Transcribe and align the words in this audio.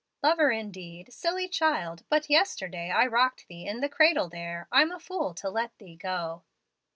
"'Lover 0.23 0.49
indeed! 0.49 1.13
Silly 1.13 1.47
child, 1.47 2.01
but 2.09 2.27
yesterday 2.27 2.89
I 2.89 3.05
rocked 3.05 3.45
thee 3.47 3.67
in 3.67 3.81
the 3.81 3.87
cradle 3.87 4.29
there. 4.29 4.67
I'm 4.71 4.91
a 4.91 4.99
fool 4.99 5.35
to 5.35 5.47
let 5.47 5.77
thee 5.77 5.95
go.' 5.95 6.41